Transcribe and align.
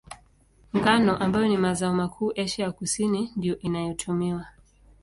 Ngano, 0.75 1.17
ambayo 1.17 1.47
ni 1.47 1.57
mazao 1.57 1.93
makuu 1.93 2.33
Asia 2.37 2.65
ya 2.65 2.71
Kusini, 2.71 3.31
ndiyo 3.35 3.59
inayotumiwa. 3.59 4.47